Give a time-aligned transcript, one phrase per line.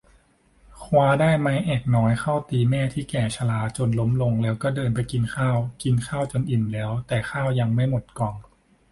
[0.83, 8.35] คว้าได้ไม้แอกน้อยเข้าตีแม่ที่แก่ชราจนล้มลงแล้วก็เดินไปกินข้าว กินข้าวจนอิ่มแล้วแต่ข้าวยังไม่หมดกล่อง